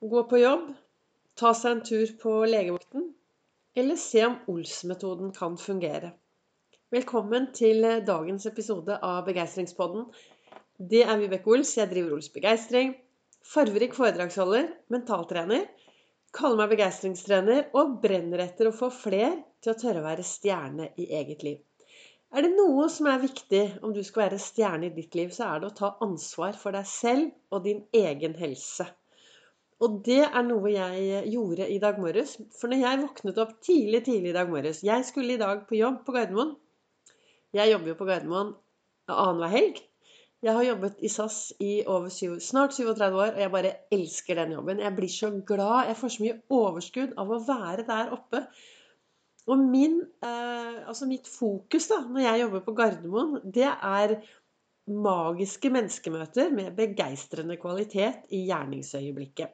gå 0.00 0.22
på 0.24 0.38
jobb, 0.38 0.68
ta 1.36 1.50
seg 1.54 1.74
en 1.74 1.80
tur 1.84 2.12
på 2.22 2.30
legevakten, 2.48 3.02
eller 3.76 3.98
se 4.00 4.22
om 4.24 4.38
Ols-metoden 4.48 5.32
kan 5.36 5.58
fungere. 5.60 6.14
Velkommen 6.90 7.50
til 7.52 7.84
dagens 8.06 8.46
episode 8.48 8.96
av 8.96 9.26
Begeistringspodden. 9.26 10.06
Det 10.80 11.02
er 11.04 11.20
Vibeke 11.20 11.52
Ols. 11.52 11.74
Jeg 11.76 11.90
driver 11.90 12.16
Ols 12.16 12.30
Begeistring. 12.32 12.94
Farverik 13.44 13.92
foredragsholder, 13.94 14.70
mentaltrener. 14.88 15.66
Kaller 16.32 16.62
meg 16.62 16.72
begeistringstrener 16.72 17.68
og 17.76 17.98
brenner 18.00 18.46
etter 18.46 18.70
å 18.70 18.74
få 18.74 18.88
fler 18.94 19.36
til 19.60 19.74
å 19.74 19.78
tørre 19.82 20.00
å 20.00 20.06
være 20.06 20.24
stjerne 20.24 20.88
i 20.96 21.10
eget 21.20 21.44
liv. 21.44 21.60
Er 22.32 22.46
det 22.46 22.54
noe 22.54 22.88
som 22.88 23.10
er 23.10 23.20
viktig 23.20 23.62
om 23.84 23.92
du 23.92 24.00
skal 24.06 24.30
være 24.30 24.40
stjerne 24.40 24.88
i 24.88 24.94
ditt 24.96 25.18
liv, 25.18 25.28
så 25.34 25.50
er 25.50 25.60
det 25.60 25.70
å 25.70 25.78
ta 25.82 25.92
ansvar 26.06 26.56
for 26.56 26.72
deg 26.72 26.88
selv 26.88 27.52
og 27.52 27.66
din 27.68 27.84
egen 27.92 28.38
helse. 28.40 28.88
Og 29.80 30.00
det 30.04 30.22
er 30.26 30.42
noe 30.44 30.72
jeg 30.72 31.20
gjorde 31.32 31.68
i 31.72 31.78
dag 31.80 32.00
morges. 32.00 32.34
For 32.58 32.68
når 32.68 32.82
jeg 32.82 33.02
våknet 33.04 33.38
opp 33.40 33.54
tidlig 33.64 34.02
tidlig 34.04 34.34
i 34.34 34.36
dag 34.36 34.50
morges 34.52 34.82
Jeg 34.84 35.06
skulle 35.08 35.36
i 35.36 35.40
dag 35.40 35.62
på 35.68 35.78
jobb 35.78 36.02
på 36.04 36.16
Gardermoen. 36.16 36.52
Jeg 37.56 37.72
jobber 37.72 37.92
jo 37.92 38.00
på 38.00 38.08
Gardermoen 38.10 38.52
annenhver 39.10 39.54
helg. 39.54 39.80
Jeg 40.40 40.56
har 40.56 40.64
jobbet 40.64 41.00
i 41.04 41.08
SAS 41.12 41.38
i 41.60 41.70
over 41.84 42.08
7, 42.08 42.38
snart 42.40 42.72
37 42.72 43.16
år, 43.16 43.32
og 43.34 43.40
jeg 43.42 43.52
bare 43.52 43.72
elsker 43.92 44.38
den 44.38 44.54
jobben. 44.56 44.78
Jeg 44.80 44.96
blir 44.96 45.12
så 45.12 45.28
glad. 45.46 45.88
Jeg 45.90 45.98
får 46.00 46.12
så 46.14 46.24
mye 46.24 46.36
overskudd 46.60 47.16
av 47.20 47.32
å 47.32 47.40
være 47.44 47.84
der 47.88 48.14
oppe. 48.16 48.44
Og 49.50 49.58
min, 49.58 49.98
eh, 50.24 50.78
altså 50.88 51.08
mitt 51.08 51.28
fokus 51.28 51.88
da, 51.90 52.00
når 52.08 52.24
jeg 52.24 52.40
jobber 52.44 52.64
på 52.64 52.74
Gardermoen, 52.78 53.40
det 53.44 53.68
er 53.68 54.16
magiske 54.90 55.70
menneskemøter 55.70 56.50
med 56.54 56.74
begeistrende 56.78 57.56
kvalitet 57.60 58.24
i 58.34 58.44
gjerningsøyeblikket. 58.48 59.52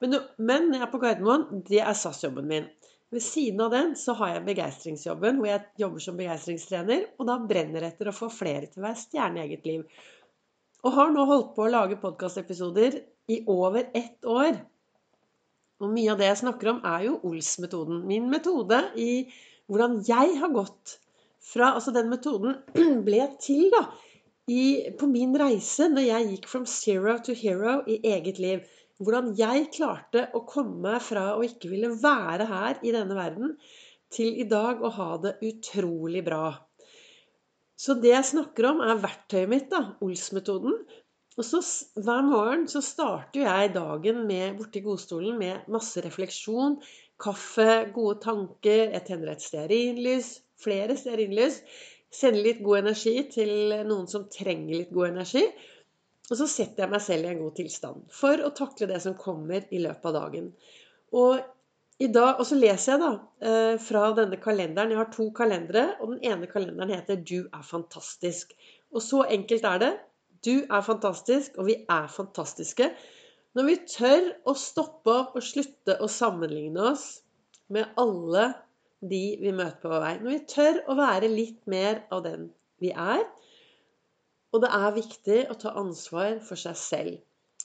Men, 0.00 0.20
men 0.38 0.68
når 0.68 0.78
jeg 0.78 0.86
er 0.86 0.92
på 0.92 1.00
Gardermoen, 1.02 1.64
det 1.68 1.82
er 1.82 1.96
SAS-jobben 1.98 2.48
min. 2.48 2.68
Ved 3.12 3.24
siden 3.24 3.60
av 3.64 3.72
den 3.72 3.94
så 3.96 4.12
har 4.18 4.34
jeg 4.34 4.46
begeistringsjobben, 4.50 5.38
hvor 5.40 5.48
jeg 5.48 5.64
jobber 5.80 6.04
som 6.04 6.16
begeistringstrener. 6.18 7.06
Og 7.16 7.28
da 7.28 7.38
brenner 7.40 7.86
etter 7.88 8.10
å 8.10 8.16
få 8.16 8.28
flere 8.32 8.68
til 8.68 8.82
å 8.82 8.88
være 8.88 9.00
stjerne 9.00 9.40
i 9.40 9.46
eget 9.46 9.68
liv. 9.68 9.84
Og 10.84 10.94
har 10.94 11.14
nå 11.14 11.24
holdt 11.28 11.54
på 11.56 11.64
å 11.64 11.72
lage 11.72 12.00
podkastepisoder 12.02 12.98
i 13.32 13.42
over 13.48 13.88
ett 13.96 14.28
år. 14.28 14.60
Og 15.80 15.92
mye 15.94 16.12
av 16.12 16.20
det 16.20 16.28
jeg 16.28 16.42
snakker 16.42 16.72
om, 16.74 16.82
er 16.84 17.06
jo 17.08 17.18
Ols-metoden. 17.28 18.02
Min 18.08 18.28
metode 18.32 18.82
i 19.00 19.28
hvordan 19.68 20.00
jeg 20.06 20.36
har 20.40 20.52
gått 20.54 20.98
fra 21.48 21.72
Altså, 21.78 21.94
den 21.96 22.10
metoden 22.12 22.58
ble 23.06 23.24
til, 23.40 23.70
da, 23.72 23.86
i, 24.48 24.90
på 24.98 25.08
min 25.10 25.36
reise 25.38 25.88
når 25.92 26.06
jeg 26.06 26.28
gikk 26.32 26.48
from 26.50 26.66
zero 26.68 27.18
to 27.24 27.34
hero 27.36 27.80
i 27.86 28.00
eget 28.08 28.40
liv. 28.42 28.64
Hvordan 28.98 29.34
jeg 29.38 29.68
klarte 29.76 30.24
å 30.34 30.42
komme 30.48 30.96
fra 31.04 31.34
å 31.36 31.44
ikke 31.46 31.70
ville 31.70 31.92
være 32.00 32.48
her 32.48 32.80
i 32.82 32.94
denne 32.94 33.14
verden, 33.18 33.52
til 34.10 34.40
i 34.40 34.46
dag 34.48 34.80
å 34.82 34.90
ha 34.96 35.10
det 35.22 35.36
utrolig 35.44 36.24
bra. 36.26 36.56
Så 37.78 37.94
det 38.02 38.10
jeg 38.10 38.30
snakker 38.32 38.72
om, 38.72 38.80
er 38.82 38.98
verktøyet 38.98 39.50
mitt, 39.52 39.68
da, 39.70 39.94
Ols-metoden. 40.02 40.80
Og 41.38 41.46
så 41.46 41.60
hver 42.02 42.24
morgen 42.26 42.64
så 42.70 42.80
starter 42.82 43.44
jeg 43.44 43.74
dagen 43.76 44.24
med, 44.26 44.56
borti 44.58 44.82
godstolen 44.82 45.36
med 45.38 45.68
masse 45.70 46.02
refleksjon, 46.02 46.80
kaffe, 47.22 47.84
gode 47.94 48.18
tanker. 48.24 48.88
Jeg 48.96 49.04
tenner 49.06 49.30
et 49.30 49.44
stearinlys, 49.44 50.32
flere 50.58 50.98
stearinlys. 50.98 51.60
Sender 52.14 52.44
litt 52.44 52.62
god 52.64 52.80
energi 52.80 53.14
til 53.32 53.50
noen 53.88 54.06
som 54.08 54.28
trenger 54.32 54.80
litt 54.80 54.94
god 54.94 55.10
energi. 55.10 55.44
Og 56.28 56.36
så 56.36 56.48
setter 56.48 56.84
jeg 56.84 56.92
meg 56.92 57.04
selv 57.04 57.24
i 57.24 57.30
en 57.32 57.42
god 57.42 57.54
tilstand 57.56 58.08
for 58.12 58.40
å 58.44 58.52
takle 58.56 58.88
det 58.90 58.98
som 59.04 59.16
kommer 59.16 59.64
i 59.72 59.80
løpet 59.80 60.08
av 60.10 60.16
dagen. 60.16 60.50
Og, 61.16 61.40
dag, 62.00 62.34
og 62.36 62.44
så 62.48 62.58
leser 62.58 62.94
jeg 62.94 63.02
da 63.02 63.12
eh, 63.50 63.76
fra 63.80 64.10
denne 64.16 64.40
kalenderen. 64.40 64.92
Jeg 64.92 65.00
har 65.00 65.12
to 65.14 65.30
kalendere, 65.36 65.86
og 66.02 66.12
den 66.14 66.26
ene 66.32 66.50
kalenderen 66.50 66.92
heter 66.92 67.16
'Du 67.16 67.48
er 67.48 67.64
fantastisk'. 67.64 68.52
Og 68.92 69.04
så 69.04 69.24
enkelt 69.24 69.64
er 69.64 69.78
det. 69.84 69.92
Du 70.44 70.64
er 70.68 70.84
fantastisk, 70.84 71.56
og 71.58 71.66
vi 71.66 71.80
er 71.88 72.06
fantastiske. 72.12 72.92
Når 73.56 73.64
vi 73.66 73.76
tør 73.90 74.28
å 74.46 74.54
stoppe 74.54 75.10
opp 75.10 75.36
og 75.36 75.42
slutte 75.42 75.96
å 76.04 76.08
sammenligne 76.12 76.92
oss 76.92 77.22
med 77.72 77.88
alle 77.98 78.52
de 79.00 79.22
vi 79.40 79.52
møter 79.54 79.78
på 79.82 79.92
vår 79.92 80.02
vei. 80.04 80.14
Når 80.22 80.34
vi 80.34 80.40
tør 80.50 80.80
å 80.90 80.96
være 80.98 81.30
litt 81.32 81.60
mer 81.70 82.02
av 82.14 82.24
den 82.26 82.48
vi 82.82 82.90
er. 82.92 83.22
Og 84.54 84.62
det 84.64 84.72
er 84.74 84.96
viktig 84.96 85.38
å 85.52 85.56
ta 85.60 85.74
ansvar 85.78 86.38
for 86.44 86.60
seg 86.60 86.76
selv. 86.80 87.16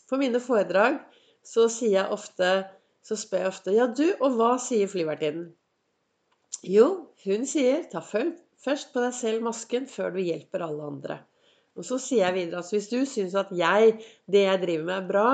For 0.10 0.20
mine 0.22 0.42
foredrag 0.44 1.00
så 1.48 1.70
sier 1.72 2.02
jeg 2.02 2.16
ofte 2.16 2.54
så 3.04 3.18
spør 3.20 3.44
jeg 3.44 3.52
ofte 3.52 3.76
Ja, 3.76 3.88
du, 3.92 4.06
og 4.24 4.38
hva 4.40 4.54
sier 4.64 4.88
flyvertinnen? 4.88 5.52
Jo, 6.64 6.88
hun 7.26 7.44
sier 7.50 7.84
ta 7.92 8.00
først 8.04 8.94
på 8.94 9.04
deg 9.04 9.16
selv 9.18 9.44
masken 9.44 9.90
før 9.92 10.14
du 10.16 10.22
hjelper 10.24 10.64
alle 10.64 10.88
andre. 10.88 11.18
Og 11.76 11.84
så 11.88 11.98
sier 12.00 12.28
jeg 12.28 12.38
videre 12.38 12.62
at 12.62 12.72
hvis 12.72 12.88
du 12.92 13.02
syns 13.10 13.36
at 13.36 13.52
jeg, 13.58 13.98
det 14.32 14.46
jeg 14.46 14.62
driver 14.62 14.86
med, 14.88 14.96
er 15.02 15.10
bra, 15.10 15.28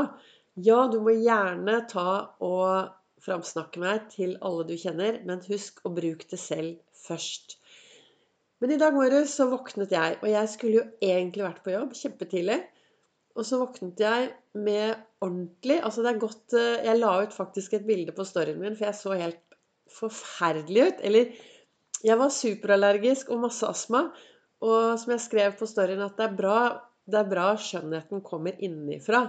ja, 0.60 0.80
du 0.90 0.98
må 1.04 1.14
gjerne 1.14 1.76
ta 1.92 2.12
og 2.42 2.96
framsnakke 3.24 3.82
meg 3.82 4.10
til 4.14 4.38
alle 4.46 4.66
du 4.70 4.76
kjenner, 4.80 5.20
men 5.28 5.44
husk 5.48 5.82
å 5.86 5.94
bruke 5.94 6.28
det 6.32 6.40
selv 6.42 6.80
først. 7.06 7.58
Men 8.60 8.74
i 8.76 8.80
dag 8.80 8.96
morges 8.96 9.38
så 9.40 9.48
våknet 9.52 9.94
jeg, 9.96 10.18
og 10.20 10.28
jeg 10.28 10.52
skulle 10.52 10.82
jo 10.82 10.88
egentlig 11.04 11.46
vært 11.46 11.62
på 11.64 11.74
jobb 11.74 11.94
kjempetidlig. 11.96 12.60
Og 13.40 13.46
så 13.48 13.60
våknet 13.62 14.02
jeg 14.02 14.32
med 14.58 14.98
ordentlig 15.24 15.78
Altså 15.86 16.04
det 16.04 16.10
er 16.12 16.20
godt 16.20 16.56
eh, 16.58 16.82
Jeg 16.88 16.98
la 16.98 17.12
ut 17.24 17.36
faktisk 17.36 17.76
et 17.78 17.86
bilde 17.88 18.12
på 18.16 18.26
storyen 18.28 18.60
min, 18.60 18.76
for 18.76 18.90
jeg 18.90 18.98
så 19.00 19.16
helt 19.16 19.56
forferdelig 19.96 20.90
ut. 20.90 21.06
Eller 21.08 21.32
jeg 22.04 22.20
var 22.20 22.34
superallergisk 22.36 23.32
og 23.32 23.46
masse 23.46 23.68
astma. 23.68 24.10
Og 24.66 25.00
som 25.00 25.14
jeg 25.16 25.24
skrev 25.24 25.56
på 25.60 25.68
storyen, 25.70 26.04
at 26.04 26.20
det 26.20 26.28
er 26.28 26.36
bra, 26.36 26.60
det 27.08 27.22
er 27.22 27.32
bra 27.32 27.54
skjønnheten 27.60 28.26
kommer 28.26 28.60
innenfra. 28.60 29.24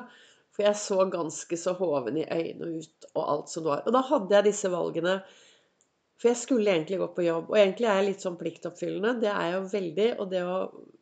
For 0.61 0.69
jeg 0.69 0.77
så 0.77 1.05
ganske 1.09 1.57
så 1.57 1.73
hoven 1.79 2.19
i 2.21 2.27
øynene 2.29 2.83
ut 2.83 3.07
og 3.15 3.23
alt 3.23 3.49
som 3.49 3.65
det 3.65 3.71
var. 3.71 3.87
Og 3.89 3.95
da 3.97 4.03
hadde 4.11 4.35
jeg 4.37 4.47
disse 4.51 4.69
valgene. 4.69 5.15
For 6.21 6.29
jeg 6.29 6.37
skulle 6.37 6.75
egentlig 6.75 6.99
gå 7.01 7.07
på 7.17 7.25
jobb. 7.25 7.49
Og 7.49 7.57
egentlig 7.57 7.89
er 7.89 7.97
jeg 7.97 8.09
litt 8.11 8.27
sånn 8.27 8.37
pliktoppfyllende. 8.37 9.15
Det 9.23 9.31
er 9.33 9.47
jeg 9.47 9.55
jo 9.55 9.63
veldig. 9.73 10.09
Og 10.21 10.29
det 10.35 10.43
å 10.45 10.59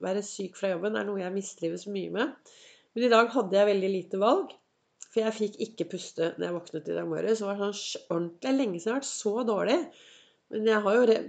være 0.07 0.23
syk 0.23 0.55
fra 0.61 0.71
jobben 0.77 0.95
er 0.95 1.09
noe 1.09 1.25
jeg 1.25 1.35
mistrives 1.35 1.89
mye 1.91 2.15
med. 2.15 2.55
Men 2.95 3.09
i 3.09 3.11
dag 3.17 3.35
hadde 3.35 3.59
jeg 3.59 3.71
veldig 3.73 3.93
lite 3.97 4.23
valg. 4.23 4.55
For 5.09 5.25
jeg 5.25 5.37
fikk 5.41 5.61
ikke 5.67 5.91
puste 5.97 6.33
når 6.37 6.47
jeg 6.47 6.59
våknet 6.61 6.95
i 6.95 6.99
dag 7.01 7.11
morges. 7.11 7.43
Det 7.43 7.51
var 7.51 7.61
sånn 7.67 8.07
ordentlig 8.15 8.57
lenge 8.61 8.79
siden 8.79 8.93
jeg 8.93 8.95
har 8.95 9.03
vært 9.03 9.11
så 9.11 9.37
dårlig. 9.51 9.79
Men 10.55 10.71
jeg 10.71 10.87
har 10.87 11.01
jo 11.01 11.21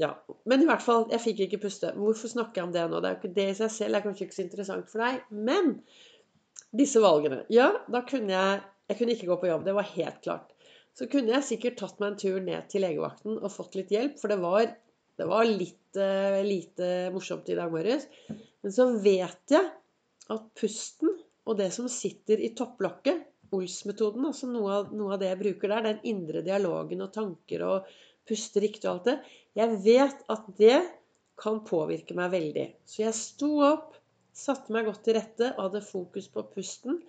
ja. 0.00 0.14
Men 0.50 0.62
i 0.64 0.66
hvert 0.66 0.82
fall, 0.82 1.06
jeg 1.14 1.22
fikk 1.22 1.46
ikke 1.46 1.64
puste. 1.68 1.94
Hvorfor 1.94 2.34
snakker 2.34 2.64
jeg 2.64 2.66
om 2.66 2.74
det 2.74 2.86
nå? 2.90 2.98
Det 2.98 3.08
er 3.08 3.14
jo 3.14 3.22
ikke 3.22 3.36
det 3.38 3.50
i 3.52 3.58
seg 3.62 3.76
selv 3.76 3.94
Det 3.94 4.00
er 4.00 4.08
kanskje 4.08 4.26
ikke 4.26 4.40
så 4.40 4.46
interessant 4.48 4.90
for 4.90 5.06
deg. 5.06 5.22
Men 5.50 5.76
disse 6.76 7.02
valgene 7.02 7.44
Ja, 7.52 7.72
da 7.90 8.04
kunne 8.06 8.34
jeg 8.34 8.60
Jeg 8.90 8.98
kunne 8.98 9.14
ikke 9.14 9.28
gå 9.30 9.36
på 9.38 9.46
jobb. 9.46 9.64
Det 9.66 9.74
var 9.76 9.86
helt 9.86 10.16
klart. 10.24 10.54
Så 10.98 11.06
kunne 11.06 11.30
jeg 11.36 11.46
sikkert 11.46 11.76
tatt 11.78 12.00
meg 12.02 12.08
en 12.10 12.16
tur 12.18 12.40
ned 12.42 12.66
til 12.72 12.82
legevakten 12.82 13.36
og 13.38 13.52
fått 13.54 13.76
litt 13.78 13.92
hjelp, 13.94 14.16
for 14.18 14.32
det 14.32 14.40
var, 14.42 14.64
det 15.14 15.28
var 15.30 15.46
litt 15.46 15.94
uh, 15.94 16.40
lite 16.42 16.88
morsomt 17.14 17.46
i 17.54 17.54
dag 17.54 17.70
morges. 17.70 18.08
Men 18.26 18.74
så 18.74 18.88
vet 18.98 19.54
jeg 19.54 19.68
at 20.34 20.48
pusten 20.58 21.14
og 21.46 21.58
det 21.58 21.70
som 21.74 21.86
sitter 21.90 22.42
i 22.42 22.50
topplokket, 22.58 23.26
Ols-metoden, 23.50 24.26
altså 24.28 24.46
noe 24.46 24.74
av, 24.74 24.90
noe 24.94 25.16
av 25.16 25.22
det 25.22 25.32
jeg 25.32 25.40
bruker 25.40 25.72
der, 25.72 25.86
den 25.88 26.04
indre 26.06 26.42
dialogen 26.46 27.02
og 27.02 27.10
tanker 27.14 27.64
og 27.66 27.88
puste 28.28 28.62
riktig 28.62 28.86
og 28.86 28.92
alt 28.92 29.08
det. 29.08 29.16
Jeg 29.58 29.78
vet 29.82 30.20
at 30.30 30.44
det 30.60 30.76
kan 31.40 31.58
påvirke 31.66 32.14
meg 32.14 32.30
veldig. 32.34 32.66
Så 32.86 33.02
jeg 33.02 33.16
sto 33.18 33.50
opp, 33.66 33.96
satte 34.36 34.72
meg 34.74 34.86
godt 34.88 35.04
til 35.06 35.16
rette 35.18 35.52
og 35.56 35.66
hadde 35.66 35.84
fokus 35.84 36.28
på 36.32 36.44
pusten. 36.54 37.00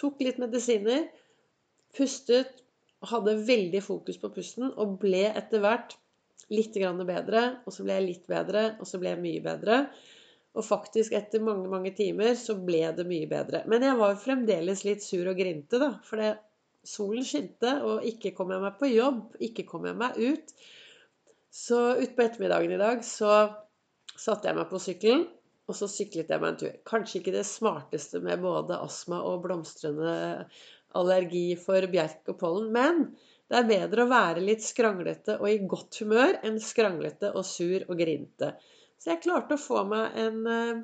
Tok 0.00 0.22
litt 0.24 0.40
medisiner, 0.40 1.08
pustet, 1.96 2.62
hadde 3.10 3.38
veldig 3.48 3.80
fokus 3.84 4.20
på 4.20 4.30
pusten 4.34 4.68
og 4.70 4.98
ble 5.02 5.26
etter 5.30 5.62
hvert 5.64 5.96
litt 6.50 6.76
bedre. 6.76 7.44
Og 7.64 7.74
så 7.74 7.86
ble 7.86 7.98
jeg 7.98 8.08
litt 8.08 8.26
bedre, 8.30 8.64
og 8.80 8.88
så 8.88 9.00
ble 9.00 9.14
jeg 9.14 9.22
mye 9.22 9.44
bedre. 9.44 9.84
Og 10.58 10.66
faktisk, 10.66 11.14
etter 11.14 11.42
mange 11.42 11.70
mange 11.70 11.92
timer, 11.94 12.34
så 12.34 12.56
ble 12.58 12.82
det 12.96 13.06
mye 13.06 13.28
bedre. 13.30 13.62
Men 13.70 13.86
jeg 13.86 13.98
var 14.00 14.18
fremdeles 14.18 14.84
litt 14.86 15.04
sur 15.04 15.28
og 15.30 15.38
grinte, 15.38 15.78
da. 15.78 15.92
For 16.06 16.22
solen 16.86 17.26
skinte, 17.26 17.76
og 17.86 18.06
ikke 18.08 18.34
kom 18.36 18.50
jeg 18.54 18.64
meg 18.64 18.78
på 18.80 18.90
jobb. 18.90 19.36
Ikke 19.46 19.66
kom 19.68 19.86
jeg 19.86 19.98
meg 20.00 20.18
ut. 20.18 20.54
Så 21.50 21.78
utpå 21.98 22.24
ettermiddagen 22.24 22.74
i 22.74 22.80
dag 22.80 23.04
så 23.06 23.34
satte 24.18 24.50
jeg 24.50 24.58
meg 24.58 24.68
på 24.70 24.78
sykkelen, 24.82 25.24
og 25.70 25.76
så 25.78 25.88
syklet 25.90 26.30
jeg 26.32 26.42
meg 26.42 26.52
en 26.52 26.60
tur. 26.60 26.76
Kanskje 26.88 27.20
ikke 27.20 27.34
det 27.36 27.46
smarteste 27.48 28.20
med 28.24 28.42
både 28.42 28.78
astma 28.82 29.20
og 29.26 29.44
blomstrende 29.46 30.14
allergi 30.98 31.54
for 31.60 31.86
bjerk 31.92 32.32
og 32.32 32.38
pollen, 32.40 32.72
men 32.74 33.04
det 33.50 33.60
er 33.60 33.70
bedre 33.70 34.04
å 34.04 34.10
være 34.10 34.42
litt 34.42 34.62
skranglete 34.62 35.38
og 35.38 35.46
i 35.50 35.60
godt 35.70 36.02
humør 36.02 36.36
enn 36.46 36.58
skranglete 36.62 37.32
og 37.34 37.46
sur 37.46 37.86
og 37.86 37.96
grinte. 37.98 38.52
Så 39.00 39.14
jeg 39.14 39.22
klarte 39.24 39.56
å 39.56 39.62
få 39.62 39.84
meg 39.88 40.18
en, 40.20 40.42
eh, 40.46 40.82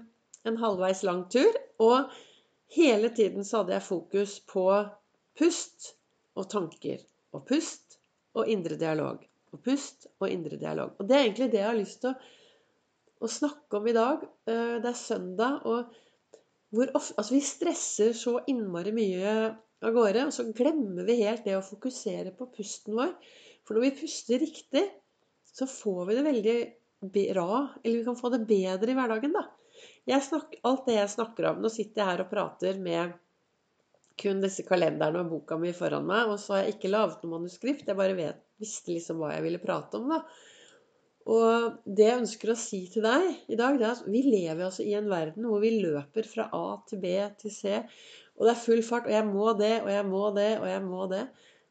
en 0.48 0.62
halvveis 0.62 1.02
lang 1.06 1.26
tur, 1.30 1.52
og 1.82 2.10
hele 2.74 3.10
tiden 3.14 3.44
så 3.44 3.60
hadde 3.60 3.76
jeg 3.76 3.88
fokus 3.90 4.38
på 4.54 4.66
pust, 5.38 5.92
og 6.36 6.50
tanker. 6.52 7.02
Og 7.34 7.44
pust 7.48 7.98
og 8.36 8.48
indre 8.52 8.76
dialog. 8.80 9.22
Og 9.52 9.62
pust 9.64 10.08
og 10.20 10.28
indre 10.30 10.58
dialog. 10.60 10.96
Og 11.00 11.08
det 11.08 11.16
er 11.16 11.24
egentlig 11.24 11.50
det 11.52 11.62
jeg 11.62 11.70
har 11.70 11.78
lyst 11.78 12.02
til 12.02 12.12
å, 12.12 12.18
å 13.22 13.30
snakke 13.30 13.78
om 13.78 13.86
i 13.88 13.94
dag. 13.96 14.24
Eh, 14.48 14.76
det 14.82 14.90
er 14.90 14.98
søndag, 14.98 15.64
og 15.64 15.92
hvor 16.74 16.90
ofte 16.98 17.16
Altså, 17.20 17.36
vi 17.36 17.44
stresser 17.46 18.16
så 18.16 18.38
innmari 18.50 18.92
mye 18.96 19.34
av 19.84 19.92
gårde, 19.94 20.26
og 20.28 20.34
så 20.34 20.48
glemmer 20.56 21.06
vi 21.08 21.20
helt 21.22 21.44
det 21.46 21.56
å 21.56 21.64
fokusere 21.64 22.34
på 22.36 22.48
pusten 22.54 22.96
vår. 22.98 23.12
For 23.66 23.76
når 23.76 23.86
vi 23.86 23.98
puster 24.02 24.42
riktig, 24.42 24.84
så 25.46 25.68
får 25.70 26.02
vi 26.08 26.16
det 26.16 26.26
veldig 26.26 26.56
bra, 27.12 27.50
eller 27.82 28.00
vi 28.00 28.06
kan 28.06 28.18
få 28.18 28.32
det 28.34 28.46
bedre 28.48 28.92
i 28.92 28.96
hverdagen, 28.98 29.36
da. 29.36 29.46
Snakker, 30.06 30.60
alt 30.64 30.86
det 30.86 30.94
jeg 30.94 31.10
snakker 31.12 31.48
om 31.50 31.58
Nå 31.60 31.68
sitter 31.72 32.00
jeg 32.00 32.08
her 32.08 32.20
og 32.22 32.28
prater 32.30 32.78
med 32.80 33.16
kun 34.16 34.38
disse 34.40 34.64
kalenderne 34.64 35.20
og 35.20 35.32
boka 35.32 35.58
mi 35.60 35.72
foran 35.76 36.06
meg. 36.08 36.30
Og 36.32 36.40
så 36.40 36.54
har 36.54 36.64
jeg 36.64 36.76
ikke 36.76 36.92
laget 36.92 37.24
noe 37.24 37.36
manuskript. 37.36 37.84
Jeg 37.88 37.98
bare 37.98 38.16
vet, 38.16 38.38
visste 38.62 38.94
liksom 38.94 39.20
hva 39.20 39.34
jeg 39.34 39.44
ville 39.44 39.60
prate 39.62 40.00
om. 40.00 40.14
da. 40.14 40.22
Og 41.26 41.80
det 41.90 42.06
jeg 42.06 42.20
ønsker 42.20 42.52
å 42.52 42.58
si 42.58 42.84
til 42.90 43.02
deg 43.06 43.50
i 43.50 43.58
dag, 43.58 43.78
det 43.80 43.86
er 43.88 43.96
at 43.96 44.06
vi 44.06 44.22
lever 44.22 44.62
altså 44.68 44.84
i 44.86 44.94
en 44.94 45.08
verden 45.10 45.48
hvor 45.50 45.62
vi 45.64 45.72
løper 45.80 46.28
fra 46.28 46.46
A 46.54 46.78
til 46.86 47.00
B 47.02 47.16
til 47.40 47.50
C. 47.50 47.80
Og 48.36 48.46
det 48.46 48.52
er 48.52 48.62
full 48.62 48.82
fart. 48.86 49.08
Og 49.08 49.16
jeg 49.16 49.26
må 49.26 49.50
det, 49.58 49.72
og 49.82 49.90
jeg 49.90 50.06
må 50.06 50.22
det, 50.36 50.52
og 50.60 50.68
jeg 50.70 50.84
må 50.86 51.08
det. 51.10 51.24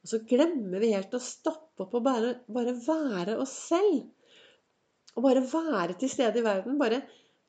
Og 0.04 0.12
så 0.12 0.20
glemmer 0.28 0.84
vi 0.84 0.92
helt 0.92 1.16
å 1.16 1.24
stoppe 1.24 1.86
opp 1.86 1.96
og 1.98 2.04
bare, 2.06 2.34
bare 2.52 2.76
være 2.84 3.38
oss 3.42 3.56
selv. 3.72 4.04
Og 5.16 5.24
bare 5.24 5.46
være 5.48 5.96
til 6.02 6.12
stede 6.12 6.42
i 6.42 6.46
verden. 6.46 6.76
Bare 6.82 7.06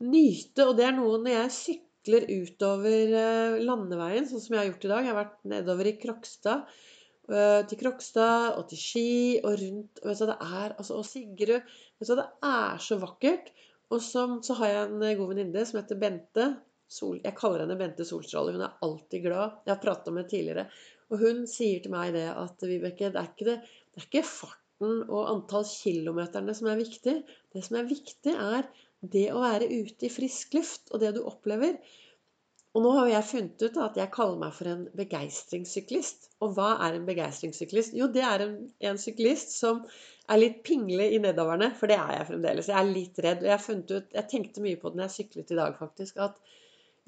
nyte. 0.06 0.68
Og 0.68 0.76
det 0.78 0.86
er 0.86 0.94
noe 0.94 1.18
når 1.18 1.32
jeg 1.34 1.54
sykler 1.56 2.28
utover 2.30 3.16
eh, 3.18 3.58
landeveien, 3.66 4.28
sånn 4.30 4.44
som 4.44 4.54
jeg 4.54 4.62
har 4.62 4.70
gjort 4.70 4.86
i 4.86 4.92
dag. 4.92 5.02
Jeg 5.02 5.12
har 5.12 5.20
vært 5.24 5.40
nedover 5.56 5.90
i 5.90 5.96
Krokstad. 6.04 6.78
Eh, 7.26 7.62
til 7.66 7.80
Krokstad 7.80 8.54
og 8.54 8.68
til 8.70 8.78
Ski 8.78 9.08
og 9.40 9.56
rundt 9.58 9.98
og, 10.04 10.12
det 10.14 10.36
er, 10.36 10.74
altså, 10.78 11.00
og 11.00 11.06
Sigrud. 11.08 11.72
det 11.98 12.26
er 12.46 12.78
så 12.78 12.98
vakkert. 13.02 13.50
Og 13.90 14.02
så, 14.02 14.26
så 14.42 14.54
har 14.60 14.70
jeg 14.70 14.86
en 14.90 15.02
eh, 15.02 15.16
god 15.18 15.32
venninne 15.32 15.64
som 15.66 15.80
heter 15.80 15.98
Bente. 15.98 16.46
Sol, 16.86 17.18
jeg 17.18 17.34
kaller 17.34 17.64
henne 17.64 17.78
Bente 17.80 18.06
Solstråle. 18.06 18.54
Hun 18.54 18.62
er 18.62 18.78
alltid 18.86 19.26
glad. 19.26 19.58
Jeg 19.66 19.74
har 19.74 19.82
prata 19.82 20.12
med 20.12 20.22
henne 20.22 20.30
tidligere. 20.30 20.66
Og 21.10 21.22
hun 21.22 21.44
sier 21.50 21.82
til 21.82 21.94
meg 21.94 22.14
det 22.14 22.28
at 22.30 22.62
Vibeke, 22.62 23.10
det 23.10 23.18
er 23.18 23.30
ikke, 23.32 23.48
det, 23.48 23.58
det 23.90 24.02
er 24.02 24.06
ikke 24.06 24.26
farten 24.26 25.02
og 25.06 25.30
antall 25.32 25.66
kilometerne 25.66 26.54
som 26.54 26.70
er 26.70 26.78
viktig. 26.78 27.20
Det 27.54 27.62
som 27.66 27.78
er 27.80 27.90
viktig, 27.90 28.34
er 28.34 28.70
det 29.02 29.28
å 29.34 29.42
være 29.42 29.70
ute 29.70 30.06
i 30.06 30.12
frisk 30.12 30.54
luft 30.58 30.94
og 30.94 31.02
det 31.02 31.16
du 31.16 31.24
opplever. 31.26 31.78
Og 32.76 32.82
nå 32.84 32.90
har 32.92 33.06
jeg 33.08 33.24
funnet 33.30 33.62
ut 33.64 33.76
at 33.80 33.94
jeg 33.96 34.12
kaller 34.12 34.40
meg 34.42 34.52
for 34.52 34.68
en 34.68 34.82
begeistringssyklist. 34.98 36.26
Og 36.44 36.52
hva 36.58 36.74
er 36.84 36.98
en 36.98 37.06
begeistringssyklist? 37.08 37.94
Jo, 37.96 38.10
det 38.12 38.24
er 38.28 38.44
en, 38.44 38.56
en 38.90 39.00
syklist 39.00 39.54
som 39.56 39.80
er 40.28 40.42
litt 40.42 40.58
pingle 40.66 41.06
i 41.08 41.20
nedoverne, 41.22 41.70
For 41.78 41.88
det 41.88 41.96
er 41.96 42.18
jeg 42.18 42.26
fremdeles. 42.34 42.68
Jeg 42.68 42.76
er 42.76 42.90
litt 42.90 43.20
redd. 43.24 43.46
Og 43.46 43.48
jeg, 43.48 44.02
jeg 44.18 44.28
tenkte 44.28 44.64
mye 44.64 44.76
på 44.82 44.92
det 44.92 45.00
når 45.00 45.08
jeg 45.08 45.16
syklet 45.16 45.54
i 45.54 45.58
dag, 45.62 45.78
faktisk. 45.80 46.20
At 46.20 46.36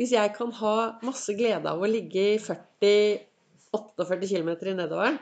hvis 0.00 0.14
jeg 0.16 0.32
kan 0.38 0.54
ha 0.62 0.74
masse 1.04 1.36
glede 1.36 1.68
av 1.68 1.84
å 1.84 1.90
ligge 1.90 2.24
i 2.32 2.40
40-48 2.40 4.30
km 4.30 4.50
i 4.54 4.76
nedoveren, 4.78 5.20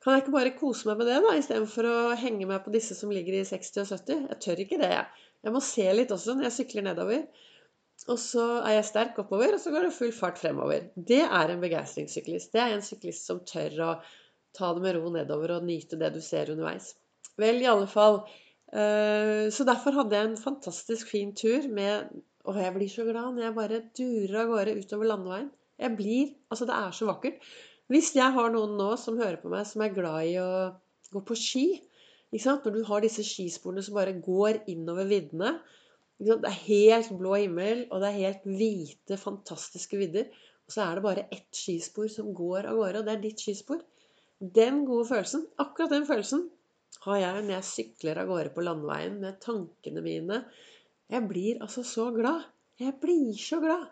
kan 0.00 0.16
jeg 0.16 0.26
ikke 0.26 0.34
bare 0.34 0.56
kose 0.56 0.88
meg 0.88 1.00
med 1.00 1.08
det, 1.08 1.18
da, 1.24 1.32
istedenfor 1.36 1.86
å 1.88 1.96
henge 2.20 2.46
meg 2.48 2.62
på 2.64 2.72
disse 2.72 2.96
som 2.96 3.12
ligger 3.12 3.36
i 3.36 3.46
60 3.48 3.82
og 3.82 3.90
70? 3.96 4.26
Jeg 4.32 4.44
tør 4.44 4.62
ikke 4.64 4.80
det, 4.80 4.92
jeg. 4.92 5.26
Jeg 5.44 5.56
må 5.56 5.60
se 5.64 5.86
litt 5.96 6.12
også 6.12 6.36
når 6.36 6.48
jeg 6.48 6.56
sykler 6.56 6.86
nedover. 6.90 7.24
Og 8.08 8.16
så 8.20 8.44
er 8.62 8.78
jeg 8.78 8.88
sterk 8.88 9.18
oppover, 9.20 9.54
og 9.54 9.60
så 9.60 9.72
går 9.74 9.86
det 9.86 9.94
full 9.96 10.12
fart 10.16 10.38
fremover. 10.40 10.88
Det 10.96 11.20
er 11.26 11.52
en 11.52 11.60
begeistringssyklist. 11.60 12.52
Det 12.54 12.62
er 12.62 12.74
en 12.74 12.84
syklist 12.84 13.28
som 13.28 13.42
tør 13.46 13.76
å 13.84 13.90
ta 14.56 14.70
det 14.74 14.84
med 14.84 14.96
ro 14.96 15.10
nedover 15.12 15.56
og 15.58 15.66
nyte 15.66 15.98
det 16.00 16.12
du 16.14 16.20
ser 16.24 16.50
underveis. 16.54 16.94
Vel, 17.40 17.60
i 17.60 17.68
alle 17.70 17.88
fall. 17.90 18.22
Eh, 18.72 19.46
så 19.52 19.66
derfor 19.68 19.98
hadde 19.98 20.16
jeg 20.16 20.30
en 20.30 20.40
fantastisk 20.40 21.10
fin 21.10 21.32
tur 21.34 21.64
med 21.74 22.12
Og 22.46 22.54
jeg 22.56 22.72
blir 22.72 22.88
så 22.88 23.02
glad 23.02 23.34
når 23.34 23.42
jeg 23.42 23.54
bare 23.56 23.78
durer 23.98 24.36
av 24.40 24.52
gårde 24.52 24.76
utover 24.80 25.10
landeveien. 25.10 25.50
Jeg 25.76 25.96
blir 25.98 26.30
Altså, 26.48 26.64
det 26.70 26.76
er 26.76 26.94
så 26.96 27.08
vakkert. 27.10 27.42
Hvis 27.90 28.14
jeg 28.16 28.32
har 28.32 28.52
noen 28.54 28.78
nå 28.78 28.94
som 28.96 29.18
hører 29.18 29.40
på 29.42 29.50
meg, 29.52 29.66
som 29.66 29.82
er 29.82 29.92
glad 29.92 30.30
i 30.30 30.38
å 30.40 30.50
gå 31.12 31.20
på 31.26 31.36
ski, 31.36 31.66
når 32.32 32.72
du 32.72 32.84
har 32.86 33.02
disse 33.02 33.24
skisporene 33.26 33.82
som 33.82 33.96
bare 33.98 34.14
går 34.22 34.62
innover 34.70 35.08
viddene. 35.10 35.58
Det 36.20 36.36
er 36.44 36.56
helt 36.66 37.12
blå 37.16 37.34
himmel, 37.38 37.86
og 37.88 38.02
det 38.02 38.10
er 38.10 38.18
helt 38.26 38.42
hvite, 38.44 39.16
fantastiske 39.16 39.96
vidder. 39.96 40.26
Og 40.68 40.74
så 40.74 40.84
er 40.84 40.98
det 40.98 41.04
bare 41.06 41.28
ett 41.32 41.56
skispor 41.56 42.10
som 42.12 42.34
går 42.36 42.68
av 42.68 42.76
gårde, 42.76 43.00
og 43.00 43.06
det 43.08 43.14
er 43.14 43.22
ditt 43.22 43.40
skispor. 43.40 43.80
Den 44.40 44.84
gode 44.88 45.08
følelsen, 45.08 45.46
akkurat 45.60 45.94
den 45.94 46.04
følelsen, 46.08 46.44
har 47.06 47.16
jeg 47.22 47.44
når 47.46 47.54
jeg 47.54 47.68
sykler 47.70 48.20
av 48.20 48.28
gårde 48.28 48.52
på 48.52 48.64
landeveien 48.66 49.16
med 49.22 49.40
tankene 49.40 50.04
mine. 50.04 50.42
Jeg 51.10 51.26
blir 51.30 51.64
altså 51.64 51.84
så 51.86 52.10
glad. 52.14 52.44
Jeg 52.80 52.98
blir 53.00 53.32
så 53.40 53.60
glad. 53.64 53.88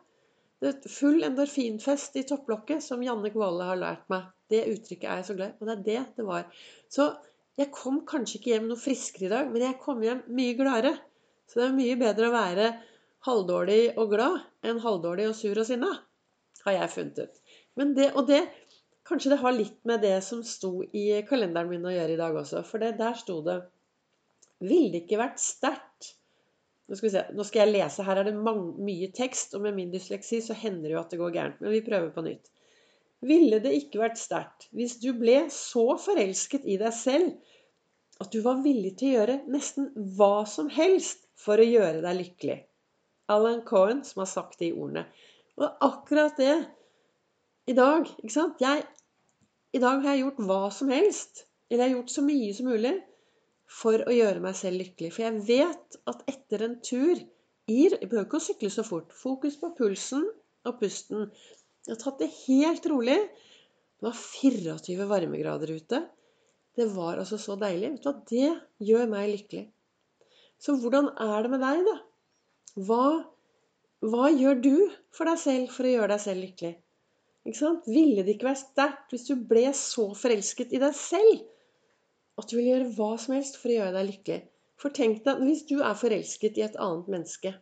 Det 0.61 0.71
er 0.71 0.93
full 0.93 1.25
endorfinfest 1.25 2.17
i 2.19 2.27
topplokket, 2.29 2.83
som 2.85 3.03
Janne 3.05 3.31
Kvåle 3.33 3.71
har 3.71 3.81
lært 3.81 4.09
meg. 4.13 4.29
Det 4.51 4.67
uttrykket 4.73 5.09
er 5.09 5.21
jeg 5.21 5.29
så 5.29 5.37
glad 5.39 5.55
i. 5.55 5.59
Og 5.59 5.69
det 5.69 5.75
er 5.75 5.85
det 5.89 6.05
det 6.19 6.29
var. 6.29 6.49
Så 6.93 7.09
jeg 7.59 7.73
kom 7.75 8.03
kanskje 8.07 8.39
ikke 8.39 8.53
hjem 8.55 8.69
noe 8.71 8.81
friskere 8.81 9.29
i 9.29 9.33
dag, 9.33 9.53
men 9.53 9.65
jeg 9.65 9.81
kom 9.83 10.03
hjem 10.05 10.25
mye 10.35 10.57
gladere. 10.59 10.95
Så 11.49 11.61
det 11.61 11.67
er 11.67 11.77
mye 11.79 11.97
bedre 12.01 12.29
å 12.29 12.35
være 12.35 12.69
halvdårlig 13.27 13.83
og 13.99 14.13
glad 14.13 14.69
enn 14.69 14.81
halvdårlig 14.85 15.31
og 15.31 15.37
sur 15.39 15.59
og 15.59 15.67
sinna, 15.69 15.91
har 16.67 16.77
jeg 16.77 16.95
funnet 16.95 17.23
ut. 17.25 17.43
Men 17.79 17.95
det, 17.99 18.13
og 18.15 18.29
det 18.31 18.45
Kanskje 19.09 19.31
det 19.33 19.39
har 19.41 19.55
litt 19.57 19.79
med 19.89 20.03
det 20.05 20.19
som 20.21 20.43
sto 20.45 20.83
i 20.93 21.23
kalenderen 21.25 21.71
min 21.71 21.87
å 21.89 21.93
gjøre 21.95 22.13
i 22.13 22.19
dag 22.21 22.35
også. 22.37 22.61
For 22.69 22.83
det, 22.83 22.99
der 22.99 23.15
sto 23.17 23.39
det 23.41 23.63
Ville 24.61 24.91
det 24.93 25.07
ikke 25.07 25.21
vært 25.23 25.41
sterkt 25.41 26.11
nå 26.89 26.97
skal, 26.97 27.15
nå 27.37 27.45
skal, 27.45 27.63
jeg 27.67 27.75
lese. 27.75 28.05
Her 28.05 28.23
er 28.23 28.31
det 28.31 28.37
mye 28.37 29.11
tekst, 29.17 29.53
og 29.57 29.65
med 29.67 29.77
min 29.77 29.91
dysleksi 29.93 30.41
så 30.45 30.57
hender 30.57 30.89
det 30.89 30.95
jo 30.95 31.01
at 31.03 31.13
det 31.13 31.21
går 31.21 31.35
gærent. 31.35 31.61
Men 31.61 31.75
vi 31.75 31.85
prøver 31.85 32.09
på 32.15 32.25
nytt. 32.25 32.49
Ville 33.29 33.59
det 33.61 33.75
ikke 33.77 34.01
vært 34.01 34.21
sterkt 34.21 34.69
hvis 34.79 34.97
du 35.03 35.11
ble 35.19 35.41
så 35.53 35.85
forelsket 36.01 36.65
i 36.71 36.79
deg 36.81 36.95
selv 36.95 37.33
at 38.23 38.31
du 38.33 38.41
var 38.45 38.63
villig 38.65 38.95
til 38.99 39.11
å 39.11 39.17
gjøre 39.17 39.39
nesten 39.51 39.89
hva 40.17 40.47
som 40.49 40.71
helst 40.73 41.28
for 41.39 41.61
å 41.61 41.67
gjøre 41.67 42.03
deg 42.05 42.19
lykkelig. 42.23 42.59
Alan 43.33 43.63
Cohen 43.69 44.03
som 44.07 44.23
har 44.25 44.31
sagt 44.31 44.63
de 44.63 44.73
ordene. 44.73 45.05
Og 45.59 45.85
akkurat 45.85 46.39
det 46.39 46.55
i 47.69 47.75
dag 47.77 48.07
ikke 48.09 48.33
sant? 48.33 48.63
Jeg, 48.63 48.85
I 49.77 49.83
dag 49.83 50.01
har 50.05 50.17
jeg 50.17 50.25
gjort 50.25 50.43
hva 50.49 50.63
som 50.75 50.91
helst. 50.93 51.45
Eller 51.69 51.85
jeg 51.85 51.91
har 51.91 51.97
gjort 51.99 52.15
så 52.15 52.25
mye 52.25 52.53
som 52.57 52.71
mulig 52.71 52.95
for 53.69 54.01
å 54.09 54.15
gjøre 54.15 54.41
meg 54.41 54.57
selv 54.57 54.81
lykkelig. 54.81 55.13
For 55.13 55.27
jeg 55.27 55.43
vet 55.49 55.99
at 56.09 56.25
etter 56.31 56.65
en 56.69 56.79
tur 56.85 57.27
Jeg 57.69 57.99
behøver 58.01 58.25
ikke 58.25 58.39
å 58.39 58.41
sykle 58.41 58.71
så 58.73 58.81
fort. 58.81 59.11
Fokus 59.13 59.59
på 59.61 59.69
pulsen 59.77 60.23
og 60.65 60.79
pusten. 60.81 61.27
Jeg 61.85 61.93
har 61.93 61.99
tatt 62.01 62.23
det 62.23 62.31
helt 62.47 62.87
rolig. 62.89 63.19
Det 63.99 64.07
var 64.07 64.17
24 64.17 65.09
varmegrader 65.11 65.75
ute. 65.77 66.01
Det 66.79 66.87
var 66.95 67.21
altså 67.21 67.37
så 67.37 67.59
deilig. 67.61 67.91
Vet 67.99 68.07
du 68.07 68.09
hva? 68.09 68.15
Det 68.31 68.89
gjør 68.89 69.13
meg 69.13 69.35
lykkelig. 69.35 69.67
Så 70.59 70.75
hvordan 70.83 71.13
er 71.23 71.45
det 71.45 71.53
med 71.53 71.63
deg, 71.63 71.85
da? 71.87 71.97
Hva, 72.89 73.05
hva 74.05 74.29
gjør 74.35 74.61
du 74.63 74.75
for 75.15 75.31
deg 75.31 75.41
selv 75.43 75.73
for 75.75 75.87
å 75.87 75.95
gjøre 75.95 76.13
deg 76.15 76.25
selv 76.25 76.45
lykkelig? 76.47 76.75
Ikke 77.49 77.61
sant? 77.61 77.87
Ville 77.89 78.25
det 78.27 78.35
ikke 78.35 78.51
være 78.51 78.61
sterkt 78.61 79.15
hvis 79.15 79.29
du 79.31 79.35
ble 79.51 79.69
så 79.77 80.11
forelsket 80.19 80.75
i 80.77 80.83
deg 80.83 80.97
selv 80.99 81.47
at 82.39 82.51
du 82.51 82.59
ville 82.59 82.75
gjøre 82.75 82.93
hva 82.99 83.13
som 83.19 83.35
helst 83.35 83.59
for 83.59 83.73
å 83.73 83.79
gjøre 83.79 83.95
deg 83.97 84.11
lykkelig? 84.11 84.41
For 84.79 84.95
tenk 84.95 85.25
deg 85.25 85.41
hvis 85.43 85.65
du 85.71 85.79
er 85.81 85.99
forelsket 85.99 86.59
i 86.61 86.67
et 86.67 86.77
annet 86.79 87.09
menneske. 87.11 87.55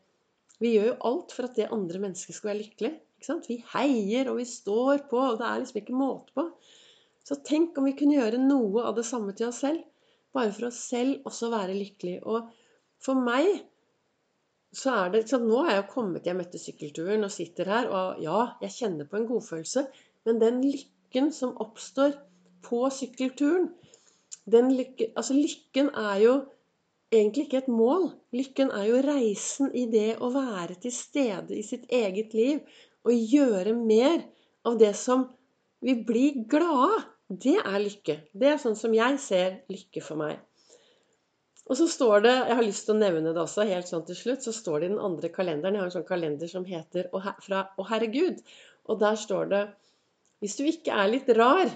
Vi 0.61 0.73
gjør 0.75 0.91
jo 0.91 0.97
alt 1.11 1.33
for 1.37 1.49
at 1.49 1.57
det 1.57 1.71
andre 1.73 2.01
mennesket 2.03 2.37
skal 2.37 2.51
være 2.51 2.63
lykkelig. 2.63 2.93
Ikke 3.17 3.29
sant? 3.29 3.49
Vi 3.49 3.57
heier, 3.73 4.29
og 4.29 4.41
vi 4.41 4.49
står 4.49 5.07
på, 5.11 5.21
og 5.21 5.39
det 5.41 5.49
er 5.49 5.63
liksom 5.63 5.81
ikke 5.81 5.97
måte 5.97 6.37
på. 6.37 6.47
Så 7.27 7.39
tenk 7.45 7.79
om 7.79 7.89
vi 7.89 7.97
kunne 7.99 8.19
gjøre 8.19 8.41
noe 8.41 8.85
av 8.89 8.97
det 8.99 9.07
samme 9.09 9.33
til 9.37 9.49
oss 9.49 9.63
selv. 9.65 9.81
Bare 10.37 10.53
for 10.53 10.69
oss 10.69 10.83
selv 10.91 11.25
også 11.29 11.49
være 11.53 11.77
lykkelig. 11.77 12.19
Og 12.29 12.51
for 13.07 13.19
meg 13.19 13.63
så 14.77 14.93
er 15.07 15.13
det 15.15 15.23
så 15.31 15.39
Nå 15.41 15.63
er 15.65 15.79
jeg 15.79 15.91
kommet 15.93 16.27
hjem 16.27 16.43
etter 16.43 16.61
sykkelturen 16.61 17.25
og 17.25 17.33
sitter 17.33 17.71
her. 17.71 17.87
Og 17.89 18.21
ja, 18.21 18.41
jeg 18.61 18.75
kjenner 18.75 19.09
på 19.09 19.17
en 19.17 19.29
godfølelse. 19.31 19.87
Men 20.29 20.43
den 20.43 20.59
lykken 20.67 21.31
som 21.33 21.55
oppstår 21.63 22.17
på 22.67 22.83
sykkelturen 22.93 23.71
lykke, 24.47 25.13
altså 25.17 25.35
Lykken 25.35 25.89
er 25.95 26.19
jo 26.23 26.35
egentlig 27.13 27.47
ikke 27.47 27.63
et 27.65 27.69
mål. 27.69 28.11
Lykken 28.33 28.71
er 28.71 28.85
jo 28.91 29.03
reisen 29.07 29.73
i 29.75 29.87
det 29.91 30.19
å 30.21 30.31
være 30.35 30.77
til 30.83 30.93
stede 30.93 31.57
i 31.57 31.65
sitt 31.67 31.87
eget 31.91 32.35
liv 32.35 32.61
og 33.07 33.13
gjøre 33.15 33.75
mer 33.75 34.23
av 34.67 34.79
det 34.79 34.95
som 34.99 35.29
vi 35.81 35.95
blir 35.95 36.45
glade 36.51 36.91
av. 36.99 37.07
Det 37.27 37.57
er 37.59 37.81
lykke. 37.83 38.21
Det 38.35 38.53
er 38.53 38.61
sånn 38.63 38.77
som 38.79 38.93
jeg 38.95 39.19
ser 39.19 39.63
lykke 39.73 40.03
for 40.03 40.21
meg. 40.21 40.39
Og 41.67 41.79
så 41.79 41.89
står 41.91 42.23
det, 42.23 42.35
jeg 42.47 42.57
har 42.59 42.67
lyst 42.67 42.87
til 42.87 42.95
å 42.95 43.01
nevne 43.01 43.33
det 43.35 43.43
også, 43.43 43.67
helt 43.67 43.91
sånn 43.91 44.05
til 44.07 44.19
slutt, 44.19 44.45
så 44.47 44.53
står 44.55 44.79
det 44.79 44.87
i 44.87 44.93
den 44.93 45.03
andre 45.03 45.31
kalenderen 45.35 45.75
Jeg 45.75 45.83
har 45.83 45.91
en 45.91 45.97
sånn 45.97 46.07
kalender 46.07 46.51
som 46.51 46.67
heter 46.69 47.09
Å, 47.11 47.23
fra, 47.43 47.65
Å 47.75 47.87
Herregud. 47.89 48.39
Og 48.87 49.01
der 49.03 49.19
står 49.19 49.51
det 49.51 49.63
Hvis 50.45 50.57
du 50.61 50.67
ikke 50.69 50.95
er 50.95 51.11
litt 51.11 51.31
rar, 51.35 51.73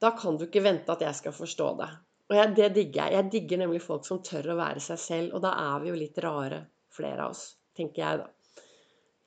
da 0.00 0.10
kan 0.16 0.38
du 0.40 0.48
ikke 0.48 0.64
vente 0.64 0.90
at 0.90 1.04
jeg 1.04 1.18
skal 1.18 1.36
forstå 1.36 1.68
det. 1.78 1.88
Og 2.30 2.36
jeg, 2.38 2.50
det 2.56 2.68
digger 2.74 3.02
jeg. 3.04 3.16
Jeg 3.18 3.30
digger 3.34 3.60
nemlig 3.60 3.82
folk 3.84 4.06
som 4.06 4.22
tør 4.24 4.52
å 4.52 4.60
være 4.60 4.82
seg 4.82 5.00
selv, 5.02 5.32
og 5.36 5.42
da 5.44 5.50
er 5.60 5.82
vi 5.82 5.90
jo 5.90 5.98
litt 5.98 6.20
rare, 6.24 6.62
flere 6.94 7.26
av 7.26 7.34
oss, 7.34 7.42
tenker 7.76 8.02
jeg 8.02 8.22
da. 8.22 8.28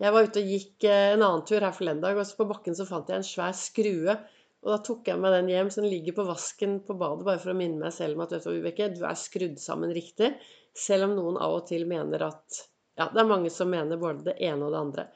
Jeg 0.04 0.16
var 0.16 0.26
ute 0.28 0.42
og 0.42 0.54
gikk 0.56 0.86
eh, 0.90 1.10
en 1.14 1.22
annen 1.22 1.44
tur 1.48 1.62
her 1.62 1.76
forleden 1.76 2.02
dag, 2.04 2.18
og 2.18 2.26
så 2.28 2.40
på 2.40 2.48
bakken 2.50 2.76
så 2.76 2.88
fant 2.90 3.12
jeg 3.12 3.22
en 3.22 3.28
svær 3.28 3.54
skrue. 3.56 4.16
Og 4.64 4.72
da 4.72 4.78
tok 4.80 5.10
jeg 5.12 5.20
med 5.20 5.34
den 5.36 5.50
hjem, 5.52 5.70
så 5.74 5.82
den 5.84 5.92
ligger 5.92 6.16
på 6.16 6.26
vasken 6.28 6.78
på 6.88 6.96
badet, 6.96 7.26
bare 7.28 7.42
for 7.42 7.52
å 7.52 7.58
minne 7.58 7.82
meg 7.84 7.92
selv 7.96 8.16
om 8.16 8.24
at 8.24 8.32
vet 8.32 8.46
du, 8.48 8.54
Vibeke, 8.56 8.88
du 8.96 9.02
er 9.04 9.18
skrudd 9.20 9.58
sammen 9.60 9.92
riktig. 9.96 10.32
Selv 10.74 11.10
om 11.10 11.18
noen 11.18 11.40
av 11.42 11.58
og 11.60 11.68
til 11.70 11.86
mener 11.90 12.30
at 12.30 12.64
Ja, 12.94 13.08
det 13.10 13.24
er 13.24 13.26
mange 13.26 13.50
som 13.50 13.72
mener 13.74 13.98
både 13.98 14.28
det 14.28 14.36
ene 14.46 14.68
og 14.68 14.72
det 14.76 14.80
andre. 14.80 15.08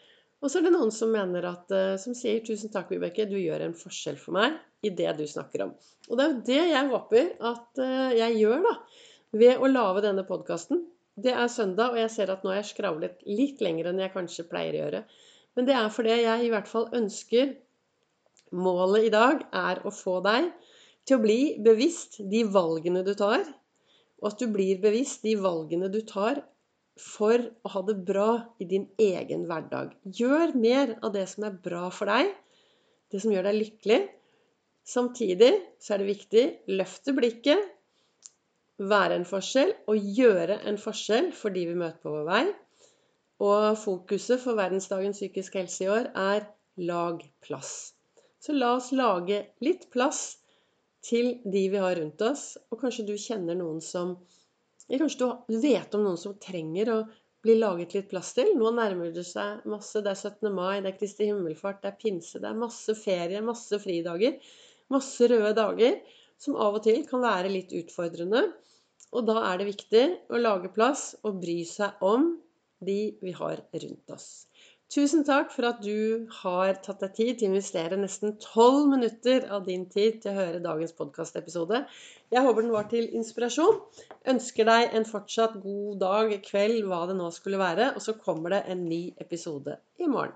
Og 0.42 0.50
så 0.50 0.60
er 0.60 0.66
det 0.66 0.72
noen 0.74 0.92
som 0.94 1.12
mener 1.14 1.46
at, 1.46 1.72
eh, 1.74 1.96
som 2.02 2.16
sier 2.18 2.42
'Tusen 2.42 2.72
takk, 2.74 2.90
Vibeke, 2.90 3.26
du 3.30 3.38
gjør 3.38 3.62
en 3.66 3.76
forskjell 3.78 4.18
for 4.18 4.34
meg 4.34 4.58
i 4.82 4.90
det 4.90 5.12
du 5.18 5.24
snakker 5.30 5.64
om'. 5.66 5.76
Og 6.10 6.18
det 6.18 6.26
er 6.26 6.34
jo 6.34 6.42
det 6.50 6.64
jeg 6.72 6.90
håper 6.92 7.32
at 7.52 7.82
eh, 7.86 8.18
jeg 8.18 8.40
gjør, 8.42 8.66
da. 8.66 8.74
Ved 9.34 9.62
å 9.62 9.70
lage 9.70 10.04
denne 10.06 10.26
podkasten. 10.26 10.84
Det 11.18 11.34
er 11.34 11.48
søndag, 11.48 11.94
og 11.94 11.98
jeg 11.98 12.12
ser 12.14 12.32
at 12.34 12.44
nå 12.44 12.50
har 12.50 12.62
jeg 12.62 12.72
skravlet 12.74 13.24
litt 13.26 13.62
lenger 13.62 13.90
enn 13.90 14.00
jeg 14.00 14.14
kanskje 14.14 14.50
pleier 14.50 14.74
å 14.74 14.82
gjøre. 14.84 15.04
Men 15.56 15.66
det 15.66 15.74
er 15.78 15.90
fordi 15.90 16.18
jeg 16.22 16.46
i 16.46 16.52
hvert 16.54 16.70
fall 16.70 16.90
ønsker 16.94 17.56
Målet 18.56 19.08
i 19.10 19.14
dag 19.14 19.42
er 19.52 19.82
å 19.84 19.92
få 19.92 20.20
deg 20.26 20.52
til 21.08 21.18
å 21.18 21.24
bli 21.24 21.40
bevisst 21.64 22.20
de 22.32 22.44
valgene 22.52 23.04
du 23.04 23.14
tar, 23.18 23.44
og 24.22 24.30
at 24.32 24.40
du 24.42 24.48
blir 24.52 24.80
bevisst 24.82 25.26
de 25.28 25.36
valgene 25.40 25.90
du 25.92 26.00
tar 26.08 26.42
for 26.98 27.38
å 27.38 27.72
ha 27.76 27.82
det 27.86 27.98
bra 28.08 28.30
i 28.60 28.66
din 28.70 28.88
egen 29.02 29.46
hverdag. 29.50 29.94
Gjør 30.04 30.56
mer 30.58 30.96
av 31.02 31.14
det 31.14 31.28
som 31.30 31.46
er 31.48 31.58
bra 31.64 31.88
for 31.94 32.10
deg, 32.10 32.32
det 33.12 33.22
som 33.24 33.34
gjør 33.34 33.50
deg 33.50 33.60
lykkelig. 33.60 34.00
Samtidig 34.88 35.52
så 35.84 35.94
er 35.94 36.02
det 36.02 36.14
viktig 36.14 36.46
løfte 36.80 37.14
blikket, 37.16 37.74
være 38.78 39.18
en 39.18 39.26
forskjell 39.26 39.74
og 39.90 40.10
gjøre 40.20 40.60
en 40.70 40.78
forskjell 40.78 41.32
for 41.34 41.54
de 41.54 41.66
vi 41.66 41.78
møter 41.78 42.00
på 42.04 42.14
vår 42.14 42.28
vei. 42.30 42.44
Og 43.44 43.78
fokuset 43.78 44.42
for 44.42 44.58
verdensdagen 44.58 45.18
psykisk 45.18 45.58
helse 45.60 45.86
i 45.86 45.92
år 45.94 46.12
er 46.14 46.46
lag 46.78 47.22
plass. 47.46 47.97
Så 48.44 48.54
la 48.54 48.76
oss 48.78 48.92
lage 48.96 49.44
litt 49.66 49.88
plass 49.94 50.38
til 51.08 51.38
de 51.46 51.64
vi 51.74 51.82
har 51.82 51.96
rundt 52.00 52.22
oss. 52.22 52.58
Og 52.72 52.82
kanskje 52.82 53.08
du 53.08 53.16
kjenner 53.18 53.58
noen 53.58 53.82
som 53.84 54.18
Kanskje 54.88 55.28
du 55.52 55.58
vet 55.60 55.96
om 55.98 56.06
noen 56.06 56.20
som 56.20 56.38
trenger 56.40 56.90
å 56.94 57.02
bli 57.44 57.58
laget 57.60 57.92
litt 57.96 58.08
plass 58.08 58.30
til. 58.38 58.54
Nå 58.56 58.72
nærmer 58.76 59.12
det 59.12 59.26
seg 59.28 59.66
masse. 59.68 60.00
Det 60.00 60.14
er 60.14 60.22
17. 60.32 60.48
mai, 60.56 60.80
det 60.80 60.94
er 60.94 60.96
Kristi 61.00 61.28
himmelfart, 61.28 61.82
det 61.84 61.92
er 61.92 61.98
pinse, 62.00 62.40
det 62.40 62.48
er 62.48 62.62
masse 62.62 62.96
ferie, 62.96 63.44
masse 63.44 63.82
fridager. 63.84 64.40
Masse 64.94 65.28
røde 65.28 65.52
dager 65.58 66.00
som 66.40 66.56
av 66.56 66.80
og 66.80 66.86
til 66.88 67.04
kan 67.10 67.24
være 67.26 67.52
litt 67.52 67.76
utfordrende. 67.76 68.46
Og 69.12 69.28
da 69.28 69.42
er 69.52 69.60
det 69.60 69.70
viktig 69.74 70.04
å 70.32 70.40
lage 70.40 70.72
plass 70.76 71.10
og 71.28 71.42
bry 71.44 71.62
seg 71.68 72.00
om 72.04 72.32
de 72.84 73.18
vi 73.24 73.36
har 73.36 73.64
rundt 73.74 74.16
oss. 74.16 74.47
Tusen 74.88 75.26
takk 75.28 75.50
for 75.52 75.68
at 75.68 75.82
du 75.84 76.28
har 76.40 76.78
tatt 76.80 77.02
deg 77.04 77.16
tid 77.18 77.32
til 77.40 77.50
å 77.50 77.52
investere 77.52 77.98
nesten 78.00 78.38
tolv 78.40 78.86
minutter 78.94 79.44
av 79.52 79.66
din 79.68 79.84
tid 79.92 80.22
til 80.24 80.32
å 80.32 80.38
høre 80.38 80.62
dagens 80.64 80.96
podkastepisode. 80.96 81.82
Jeg 82.32 82.44
håper 82.46 82.64
den 82.64 82.72
var 82.72 82.88
til 82.92 83.10
inspirasjon. 83.20 83.82
Ønsker 84.32 84.68
deg 84.72 84.96
en 84.96 85.08
fortsatt 85.08 85.60
god 85.64 86.00
dag, 86.04 86.34
kveld, 86.48 86.82
hva 86.88 87.04
det 87.12 87.20
nå 87.20 87.28
skulle 87.36 87.60
være. 87.60 87.94
Og 87.96 88.04
så 88.04 88.16
kommer 88.20 88.56
det 88.56 88.64
en 88.72 88.88
ny 88.88 89.02
episode 89.24 89.76
i 90.00 90.08
morgen. 90.08 90.36